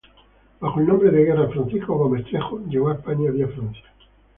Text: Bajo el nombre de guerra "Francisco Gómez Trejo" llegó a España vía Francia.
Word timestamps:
Bajo 0.59 0.79
el 0.79 0.87
nombre 0.87 1.11
de 1.11 1.25
guerra 1.25 1.47
"Francisco 1.49 1.95
Gómez 1.95 2.25
Trejo" 2.25 2.59
llegó 2.67 2.89
a 2.89 2.95
España 2.95 3.29
vía 3.29 3.47
Francia. 3.49 3.83